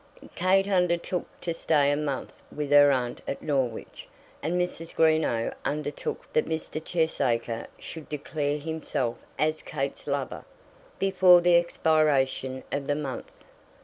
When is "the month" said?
12.87-13.45